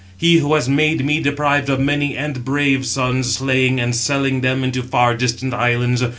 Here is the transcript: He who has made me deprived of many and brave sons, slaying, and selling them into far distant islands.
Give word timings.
He 0.17 0.39
who 0.39 0.55
has 0.55 0.67
made 0.67 1.05
me 1.05 1.19
deprived 1.19 1.69
of 1.69 1.79
many 1.79 2.17
and 2.17 2.43
brave 2.43 2.87
sons, 2.87 3.35
slaying, 3.35 3.79
and 3.79 3.95
selling 3.95 4.41
them 4.41 4.63
into 4.63 4.81
far 4.81 5.13
distant 5.15 5.53
islands. 5.53 6.03